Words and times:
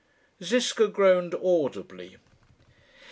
Ziska 0.41 0.87
groaned 0.87 1.35
audibly. 1.35 2.17